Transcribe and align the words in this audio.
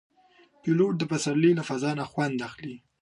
پیلوټ 0.61 0.93
د 0.99 1.03
پسرلي 1.11 1.51
له 1.55 1.63
فضا 1.69 1.91
نه 1.99 2.05
خوند 2.11 2.37
اخلي. 2.49 2.77